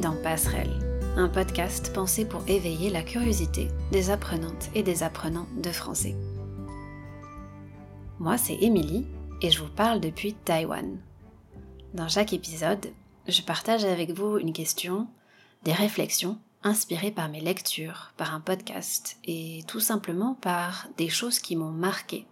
[0.00, 0.78] Dans Passerelle,
[1.16, 6.14] un podcast pensé pour éveiller la curiosité des apprenantes et des apprenants de français.
[8.20, 9.06] Moi, c'est Émilie
[9.42, 11.00] et je vous parle depuis Taïwan.
[11.94, 12.92] Dans chaque épisode,
[13.26, 15.08] je partage avec vous une question,
[15.64, 21.40] des réflexions inspirées par mes lectures, par un podcast et tout simplement par des choses
[21.40, 22.26] qui m'ont marqué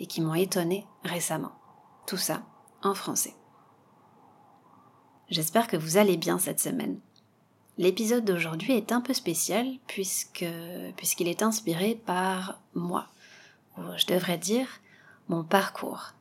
[0.00, 1.52] et qui m'ont étonné récemment.
[2.06, 2.42] Tout ça
[2.82, 3.34] en français.
[5.30, 7.00] J'espère que vous allez bien cette semaine.
[7.82, 13.08] L'épisode d'aujourd'hui est un peu spécial puisqu'il est inspiré par moi,
[13.76, 14.68] ou je devrais dire
[15.28, 16.12] mon parcours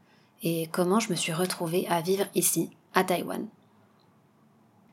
[0.42, 3.48] et comment je me suis retrouvée à vivre ici, à Taïwan.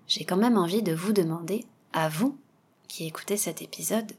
[0.08, 2.36] J'ai quand même envie de vous demander, à vous
[2.86, 4.12] qui écoutez cet épisode,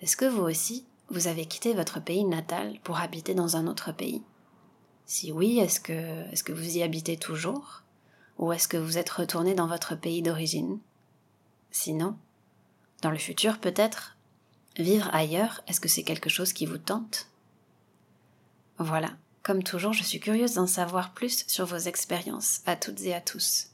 [0.00, 3.92] est-ce que vous aussi, vous avez quitté votre pays natal pour habiter dans un autre
[3.92, 4.24] pays?
[5.04, 7.84] Si oui, est-ce que vous y habitez toujours?
[8.38, 10.80] Ou est-ce que vous êtes retourné dans votre pays d'origine?
[11.70, 12.16] Sinon,
[13.02, 14.16] dans le futur peut-être,
[14.78, 17.28] vivre ailleurs, est-ce que c'est quelque chose qui vous tente?
[18.78, 23.14] Voilà, comme toujours, je suis curieuse d'en savoir plus sur vos expériences, à toutes et
[23.14, 23.70] à tous.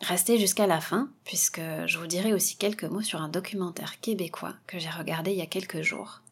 [0.00, 4.54] Restez jusqu'à la fin, puisque je vous dirai aussi quelques mots sur un documentaire québécois
[4.66, 6.22] que j'ai regardé il y a quelques jours.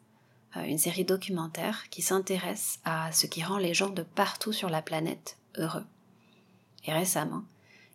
[0.57, 4.69] Euh, une série documentaire qui s'intéresse à ce qui rend les gens de partout sur
[4.69, 5.85] la planète heureux.
[6.85, 7.43] Et récemment,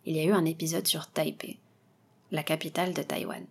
[0.05, 1.59] il y a eu un épisode sur Taipei,
[2.31, 3.45] la capitale de Taïwan.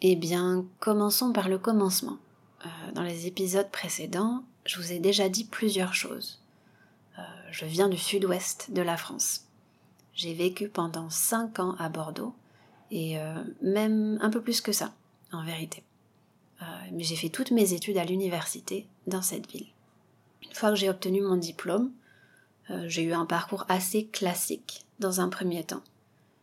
[0.00, 2.18] Eh bien, commençons par le commencement.
[2.64, 6.40] Euh, dans les épisodes précédents, je vous ai déjà dit plusieurs choses.
[7.18, 9.42] Euh, je viens du sud-ouest de la France.
[10.14, 12.34] J'ai vécu pendant 5 ans à Bordeaux,
[12.90, 14.92] et euh, même un peu plus que ça,
[15.32, 15.82] en vérité.
[16.62, 19.66] Euh, mais j'ai fait toutes mes études à l'université dans cette ville.
[20.42, 21.92] Une fois que j'ai obtenu mon diplôme,
[22.70, 25.82] euh, j'ai eu un parcours assez classique dans un premier temps,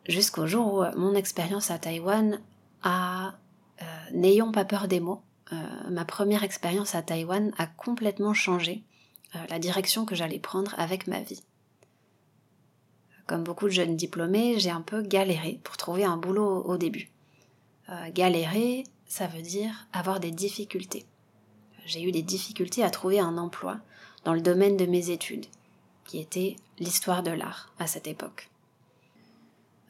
[0.08, 2.40] jusqu'au jour où mon expérience à Taïwan
[2.84, 3.34] a,
[4.14, 5.22] n'ayons pas peur des mots,
[5.90, 8.84] ma première expérience à Taïwan a complètement changé
[9.50, 11.44] la direction que j'allais prendre avec ma vie.
[13.28, 17.10] Comme beaucoup de jeunes diplômés, j'ai un peu galéré pour trouver un boulot au début.
[17.90, 21.06] Euh, galérer, ça veut dire avoir des difficultés.
[21.86, 23.80] J'ai eu des difficultés à trouver un emploi
[24.24, 25.46] dans le domaine de mes études,
[26.06, 28.50] qui était l'histoire de l'art à cette époque.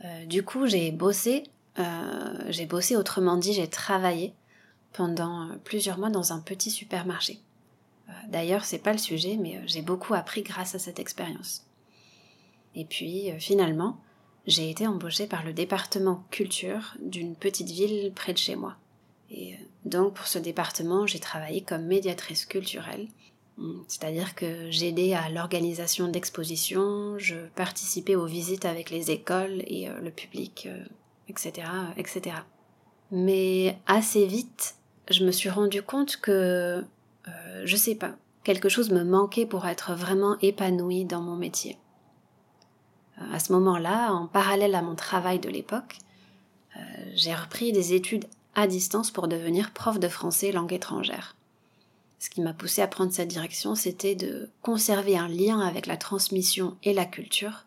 [0.03, 1.43] Euh, du coup, j'ai bossé,
[1.79, 4.33] euh, j'ai bossé, autrement dit, j'ai travaillé
[4.93, 7.39] pendant plusieurs mois dans un petit supermarché.
[8.29, 11.64] D'ailleurs, c'est pas le sujet, mais j'ai beaucoup appris grâce à cette expérience.
[12.75, 13.97] Et puis euh, finalement,
[14.45, 18.75] j'ai été embauchée par le département culture d'une petite ville près de chez moi.
[19.31, 23.07] Et euh, donc pour ce département, j'ai travaillé comme médiatrice culturelle,
[23.57, 29.89] hum, c'est-à-dire que j'aidais à l'organisation d'expositions, je participais aux visites avec les écoles et
[29.89, 30.67] euh, le public,
[31.29, 32.35] etc., etc.
[33.11, 34.75] Mais assez vite,
[35.09, 36.83] je me suis rendu compte que,
[37.63, 41.77] je sais pas, quelque chose me manquait pour être vraiment épanouie dans mon métier
[43.17, 45.97] à ce moment-là, en parallèle à mon travail de l'époque,
[46.75, 46.79] euh,
[47.13, 51.35] j'ai repris des études à distance pour devenir prof de français langue étrangère.
[52.19, 55.97] Ce qui m'a poussé à prendre cette direction, c'était de conserver un lien avec la
[55.97, 57.65] transmission et la culture,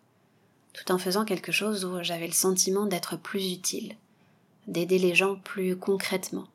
[0.72, 3.97] tout en faisant quelque chose où j'avais le sentiment d'être plus utile,
[4.66, 6.47] d'aider les gens plus concrètement.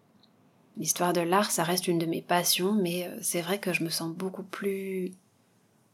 [0.77, 3.83] L'histoire de l'art, ça reste une de mes passions, mais euh, c'est vrai que je
[3.83, 5.11] me sens beaucoup plus,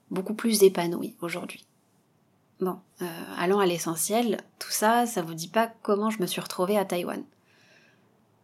[0.09, 1.65] beaucoup plus épanouie aujourd'hui.
[2.59, 3.05] Bon, euh,
[3.37, 4.41] allons à l'essentiel.
[4.59, 7.23] Tout ça, ça vous dit pas comment je me suis retrouvée à Taïwan.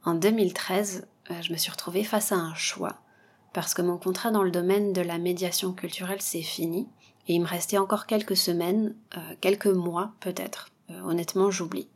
[0.05, 3.01] En 2013, euh, je me suis retrouvée face à un choix,
[3.51, 6.87] parce que mon contrat dans le domaine de la médiation culturelle s'est fini,
[7.27, 10.69] et il me restait encore quelques semaines, euh, quelques mois peut-être.
[11.03, 11.89] honnêtement, j'oublie.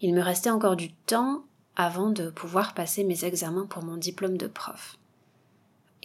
[0.00, 1.44] Il me restait encore du temps
[1.76, 4.98] avant de pouvoir passer mes examens pour mon diplôme de prof.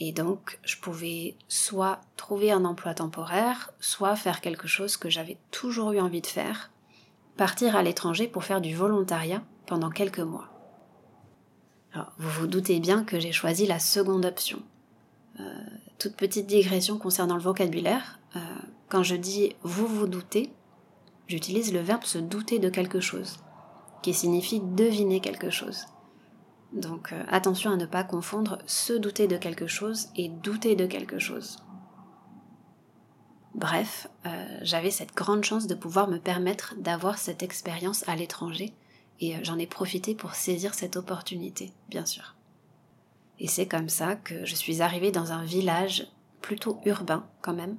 [0.04, 5.38] Et donc, je pouvais soit trouver un emploi temporaire, soit faire quelque chose que j'avais
[5.52, 6.72] toujours eu envie de faire,
[7.38, 10.50] partir à l'étranger pour faire du volontariat pendant quelques mois.
[12.18, 14.64] Vous vous doutez bien que j'ai choisi la seconde option.
[15.40, 15.44] Euh,
[16.00, 18.40] toute petite digression concernant le vocabulaire, euh,
[18.90, 20.52] quand je dis vous vous doutez,
[21.28, 23.38] j'utilise le verbe se douter de quelque chose,
[24.02, 25.86] qui signifie deviner quelque chose.
[26.72, 30.86] Donc euh, attention à ne pas confondre se douter de quelque chose et douter de
[30.86, 31.58] quelque chose.
[33.54, 38.74] Bref, euh, j'avais cette grande chance de pouvoir me permettre d'avoir cette expérience à l'étranger
[39.20, 42.36] et euh, j'en ai profité pour saisir cette opportunité, bien sûr.
[43.40, 46.08] Et c'est comme ça que je suis arrivée dans un village
[46.42, 47.78] plutôt urbain quand même,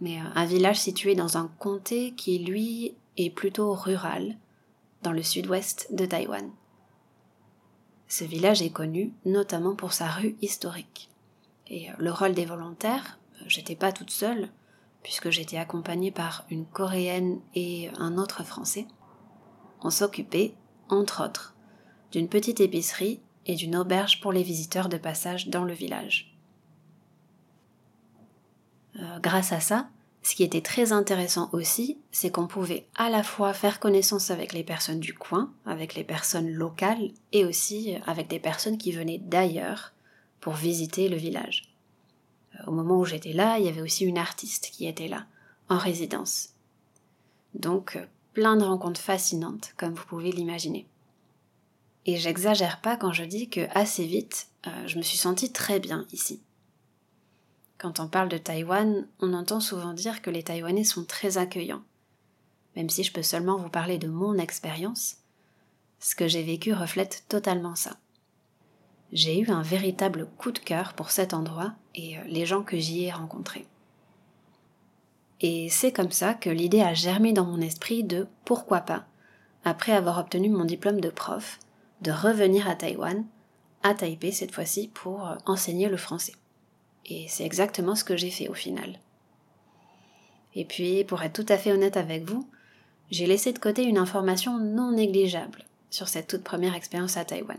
[0.00, 4.36] mais un village situé dans un comté qui lui est plutôt rural,
[5.02, 6.50] dans le sud-ouest de Taïwan.
[8.12, 11.08] Ce village est connu notamment pour sa rue historique.
[11.66, 14.50] Et le rôle des volontaires, j'étais pas toute seule,
[15.02, 18.86] puisque j'étais accompagnée par une Coréenne et un autre Français.
[19.80, 20.52] On s'occupait,
[20.90, 21.54] entre autres,
[22.10, 26.36] d'une petite épicerie et d'une auberge pour les visiteurs de passage dans le village.
[28.96, 29.88] Euh, grâce à ça,
[30.22, 34.52] ce qui était très intéressant aussi, c'est qu'on pouvait à la fois faire connaissance avec
[34.52, 39.18] les personnes du coin, avec les personnes locales, et aussi avec des personnes qui venaient
[39.18, 39.92] d'ailleurs
[40.40, 41.74] pour visiter le village.
[42.54, 45.26] Euh, au moment où j'étais là, il y avait aussi une artiste qui était là,
[45.68, 46.50] en résidence.
[47.54, 50.86] Donc, euh, plein de rencontres fascinantes, comme vous pouvez l'imaginer.
[52.06, 55.80] Et j'exagère pas quand je dis que assez vite, euh, je me suis sentie très
[55.80, 56.40] bien ici.
[57.82, 61.82] Quand on parle de Taïwan, on entend souvent dire que les Taïwanais sont très accueillants.
[62.76, 65.16] Même si je peux seulement vous parler de mon expérience,
[65.98, 67.98] ce que j'ai vécu reflète totalement ça
[69.12, 72.78] j'ai eu un véritable coup de cœur pour cet endroit et euh, les gens que
[72.78, 73.66] j'y ai rencontrés.
[75.40, 79.04] Et c'est comme ça que l'idée a germé dans mon esprit de pourquoi pas,
[79.64, 81.58] après avoir obtenu mon diplôme de prof,
[82.00, 83.24] de revenir à Taïwan,
[83.82, 86.34] à Taipei cette fois-ci, pour euh, enseigner le français.
[87.06, 88.98] Et c'est exactement ce que j'ai fait au final.
[90.54, 92.48] Et puis, pour être tout à fait honnête avec vous,
[93.10, 97.58] j'ai laissé de côté une information non négligeable sur cette toute première expérience à Taïwan.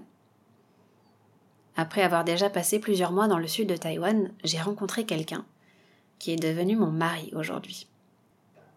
[1.75, 5.45] Après avoir déjà passé plusieurs mois dans le sud de Taïwan, j'ai rencontré quelqu'un
[6.19, 7.87] qui est devenu mon mari aujourd'hui.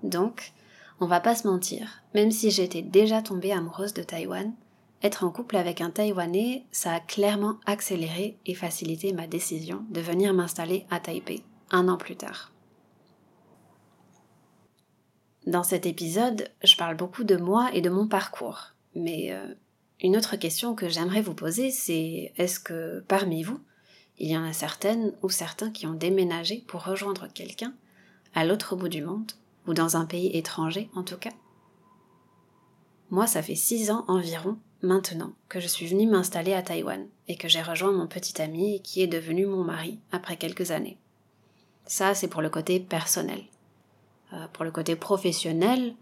[0.03, 0.53] Donc,
[1.01, 4.53] on va pas se mentir, même si j'étais déjà tombée amoureuse de Taïwan,
[5.03, 10.01] être en couple avec un Taïwanais, ça a clairement accéléré et facilité ma décision de
[10.01, 12.53] venir m'installer à Taipei un an plus tard.
[15.47, 19.55] Dans cet épisode, je parle beaucoup de moi et de mon parcours, mais euh,
[20.01, 23.61] une autre question que j'aimerais vous poser, c'est est-ce que parmi vous,
[24.19, 27.75] il y en a certaines ou certains qui ont déménagé pour rejoindre quelqu'un
[28.35, 29.33] à l'autre bout du monde,
[29.67, 31.33] ou dans un pays étranger en tout cas?
[33.11, 37.37] Moi, ça fait six ans environ maintenant que je suis venue m'installer à Taïwan et
[37.37, 40.99] que j'ai rejoint mon petit ami qui est devenu mon mari après quelques années.
[41.87, 43.43] Ça, c'est pour le côté personnel.
[44.33, 45.95] Euh, pour le côté professionnel,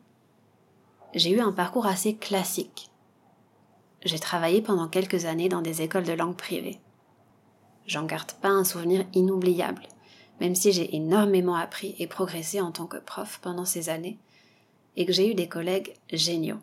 [1.14, 2.90] j'ai eu un parcours assez classique
[4.04, 6.78] j'ai travaillé pendant quelques années dans des écoles de langue privée.
[7.86, 9.82] J'en garde pas un souvenir inoubliable,
[10.40, 14.18] même si j'ai énormément appris et progressé en tant que prof pendant ces années,
[14.96, 16.60] et que j'ai eu des collègues géniaux.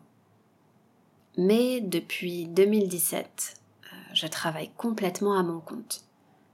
[1.38, 6.04] Mais depuis 2017, euh, je travaille complètement à mon compte,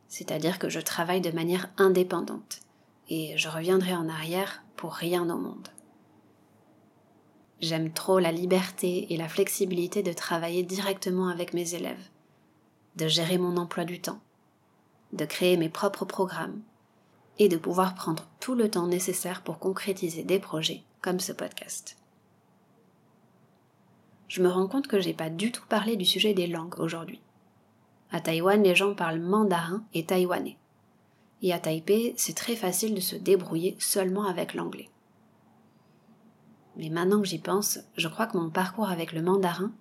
[0.06, 2.60] c'est-à-dire que je travaille de manière indépendante,
[3.08, 5.68] et je reviendrai en arrière pour rien au monde.
[7.60, 12.08] J'aime trop la liberté et la flexibilité de travailler directement avec mes élèves,
[12.94, 14.20] de gérer mon emploi du temps,
[15.12, 16.60] de créer mes propres programmes
[17.40, 21.97] et de pouvoir prendre tout le temps nécessaire pour concrétiser des projets comme ce podcast.
[24.28, 27.20] Je me rends compte que j'ai pas du tout parlé du sujet des langues aujourd'hui.
[28.10, 30.56] À Taïwan, les gens parlent mandarin et taïwanais.
[31.42, 34.88] Et à Taipei, c'est très facile de se débrouiller seulement avec l'anglais
[36.78, 39.72] mais maintenant que j'y pense, je crois que mon parcours avec le mandarin,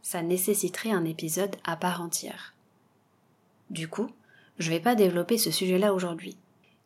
[0.00, 2.54] ça nécessiterait un épisode à part entière.
[3.68, 4.08] Du coup,
[4.58, 6.38] je vais pas développer ce sujet-là aujourd'hui.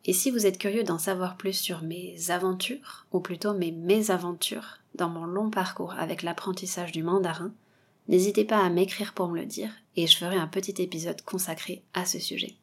[0.05, 4.79] Et si vous êtes curieux d'en savoir plus sur mes aventures, ou plutôt mes mésaventures,
[4.95, 7.53] dans mon long parcours avec l'apprentissage du mandarin,
[8.07, 11.83] n'hésitez pas à m'écrire pour me le dire, et je ferai un petit épisode consacré
[11.93, 12.55] à ce sujet.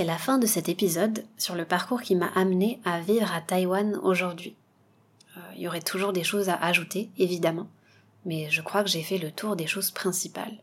[0.00, 3.42] C'est la fin de cet épisode sur le parcours qui m'a amené à vivre à
[3.42, 4.56] Taïwan aujourd'hui.
[5.36, 7.68] Euh, il y aurait toujours des choses à ajouter, évidemment,
[8.24, 10.56] mais je crois que j'ai fait le tour des choses principales.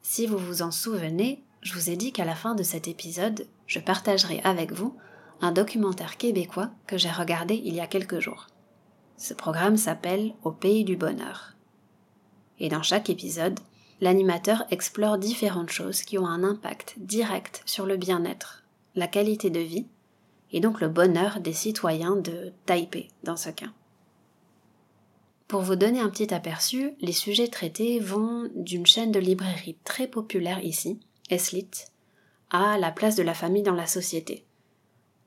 [0.00, 3.46] Si vous vous en souvenez, je vous ai dit qu'à la fin de cet épisode,
[3.66, 4.96] je partagerai avec vous
[5.42, 8.46] un documentaire québécois que j'ai regardé il y a quelques jours.
[9.18, 11.52] Ce programme s'appelle Au pays du bonheur.
[12.58, 13.60] Et dans chaque épisode,
[14.00, 19.60] l'animateur explore différentes choses qui ont un impact direct sur le bien-être, la qualité de
[19.60, 19.86] vie
[20.52, 23.72] et donc le bonheur des citoyens de Taipei dans ce cas.
[25.48, 30.08] Pour vous donner un petit aperçu, les sujets traités vont d'une chaîne de librairie très
[30.08, 30.98] populaire ici,
[31.30, 31.70] Eslit,
[32.50, 34.44] à la place de la famille dans la société,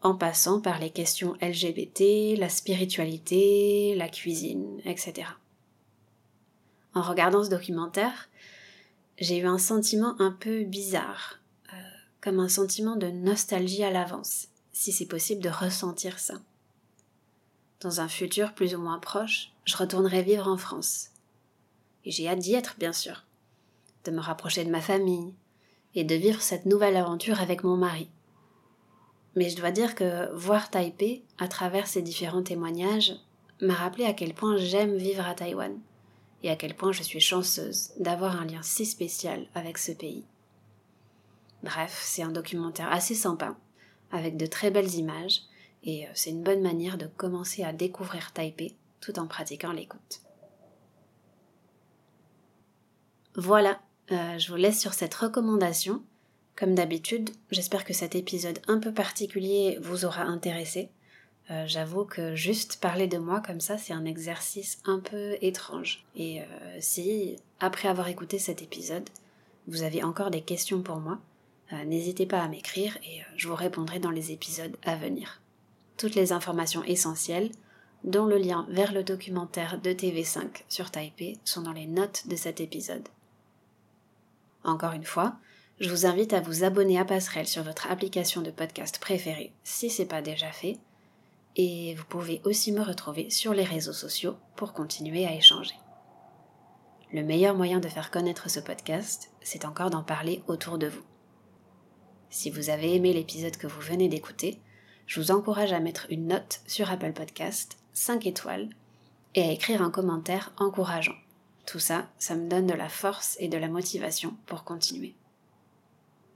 [0.01, 5.27] en passant par les questions LGBT, la spiritualité, la cuisine, etc.
[6.93, 8.29] En regardant ce documentaire,
[9.19, 11.39] j'ai eu un sentiment un peu bizarre,
[11.73, 11.77] euh,
[12.21, 16.35] comme un sentiment de nostalgie à l'avance, si c'est possible de ressentir ça.
[17.81, 21.09] Dans un futur plus ou moins proche, je retournerai vivre en France.
[22.05, 23.25] Et j'ai hâte d'y être, bien sûr,
[24.05, 25.33] de me rapprocher de ma famille,
[25.95, 28.09] et de vivre cette nouvelle aventure avec mon mari.
[29.35, 33.15] Mais je dois dire que voir Taipei, à travers ces différents témoignages,
[33.61, 35.77] m'a rappelé à quel point j'aime vivre à Taïwan
[36.43, 40.25] et à quel point je suis chanceuse d'avoir un lien si spécial avec ce pays.
[41.63, 43.57] Bref, c'est un documentaire assez sympa,
[44.11, 45.41] avec de très belles images,
[45.83, 50.21] et euh, c'est une bonne manière de commencer à découvrir Taipei tout en pratiquant l'écoute.
[53.35, 53.79] Voilà,
[54.11, 56.03] euh, je vous laisse sur cette recommandation.
[56.55, 60.89] Comme d'habitude, j'espère que cet épisode un peu particulier vous aura intéressé.
[61.51, 66.05] Euh, j'avoue que juste parler de moi comme ça, c'est un exercice un peu étrange.
[66.15, 66.45] Et euh,
[66.79, 69.09] si, après avoir écouté cet épisode,
[69.67, 71.19] vous avez encore des questions pour moi,
[71.85, 75.39] n'hésitez pas à m'écrire et je vous répondrai dans les épisodes à venir.
[75.97, 77.51] Toutes les informations essentielles,
[78.03, 82.35] dont le lien vers le documentaire de TV5 sur Taipei, sont dans les notes de
[82.35, 83.07] cet épisode.
[84.63, 85.35] Encore une fois,
[85.79, 89.89] je vous invite à vous abonner à Passerelle sur votre application de podcast préférée si
[89.89, 90.77] ce n'est pas déjà fait.
[91.55, 95.75] Et vous pouvez aussi me retrouver sur les réseaux sociaux pour continuer à échanger.
[97.11, 101.03] Le meilleur moyen de faire connaître ce podcast, c'est encore d'en parler autour de vous.
[102.29, 104.61] Si vous avez aimé l'épisode que vous venez d'écouter,
[105.07, 108.69] je vous encourage à mettre une note sur Apple Podcast, 5 étoiles,
[109.33, 111.15] et à écrire un commentaire encourageant.
[111.65, 115.15] Tout ça, ça me donne de la force et de la motivation pour continuer.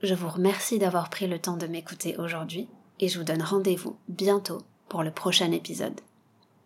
[0.01, 2.67] Je vous remercie d'avoir pris le temps de m'écouter aujourd'hui
[2.99, 4.59] et je vous donne rendez-vous bientôt
[4.93, 6.01] pour le prochain épisode.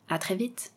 [0.10, 0.74] À très vite!